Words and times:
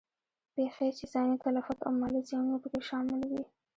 پېښې 0.53 0.87
چې 0.97 1.05
ځاني 1.13 1.35
تلفات 1.43 1.79
او 1.87 1.91
مالي 1.99 2.21
زیانونه 2.27 2.57
په 2.63 2.67
کې 2.71 2.79
شامل 2.89 3.21
وي. 3.29 3.43